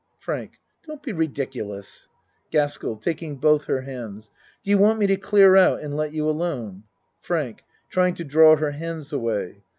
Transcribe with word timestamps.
FRANK 0.17 0.53
Don't 0.83 1.03
be 1.03 1.13
ridiculous. 1.13 2.09
GASKEL. 2.49 2.97
(Taking 2.97 3.35
both 3.35 3.65
her 3.65 3.81
hands.) 3.81 4.31
Do 4.63 4.71
you 4.71 4.79
want 4.79 4.97
me 4.97 5.05
to 5.05 5.15
clear 5.15 5.55
out 5.55 5.81
and 5.81 5.95
let 5.95 6.11
you 6.11 6.27
alone? 6.27 6.85
FRANK 7.19 7.61
(Trying 7.91 8.15
to 8.15 8.23
draw 8.23 8.55
her 8.55 8.71
hands 8.71 9.13
away.) 9.13 9.61